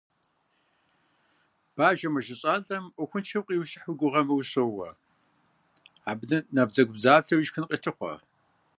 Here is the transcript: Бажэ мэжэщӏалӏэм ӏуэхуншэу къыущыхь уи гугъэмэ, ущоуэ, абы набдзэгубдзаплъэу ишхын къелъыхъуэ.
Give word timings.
Бажэ 1.75 2.07
мэжэщӏалӏэм 2.13 2.83
ӏуэхуншэу 2.95 3.45
къыущыхь 3.47 3.87
уи 3.89 3.97
гугъэмэ, 3.99 4.33
ущоуэ, 4.39 4.89
абы 6.09 6.35
набдзэгубдзаплъэу 6.55 7.41
ишхын 7.43 7.65
къелъыхъуэ. 7.69 8.13